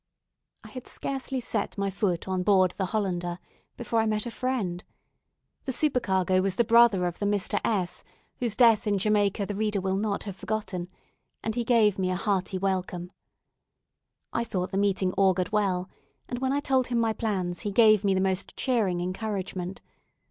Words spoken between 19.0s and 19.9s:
encouragement.